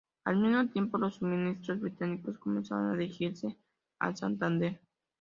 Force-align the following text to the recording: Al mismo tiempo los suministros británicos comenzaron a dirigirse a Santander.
Al 0.23 0.37
mismo 0.39 0.67
tiempo 0.67 0.97
los 0.97 1.17
suministros 1.17 1.79
británicos 1.79 2.39
comenzaron 2.39 2.89
a 2.89 2.93
dirigirse 2.97 3.55
a 3.99 4.15
Santander. 4.15 4.81